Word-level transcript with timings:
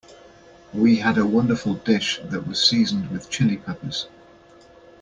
We 0.73 0.95
had 0.97 1.19
a 1.19 1.27
wonderful 1.27 1.75
dish 1.75 2.19
that 2.23 2.47
was 2.47 2.59
seasoned 2.59 3.11
with 3.11 3.29
Chili 3.29 3.57
Peppers. 3.57 4.07